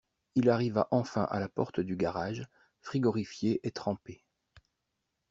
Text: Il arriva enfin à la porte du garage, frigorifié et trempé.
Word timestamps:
Il 0.33 0.49
arriva 0.49 0.87
enfin 0.89 1.25
à 1.29 1.39
la 1.39 1.47
porte 1.47 1.79
du 1.79 1.95
garage, 1.95 2.47
frigorifié 2.79 3.59
et 3.61 3.69
trempé. 3.69 4.23